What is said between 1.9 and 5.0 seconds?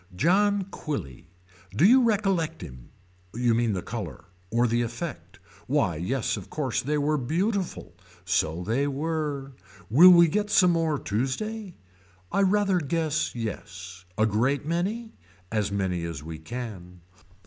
recollect him. You mean the color. Or the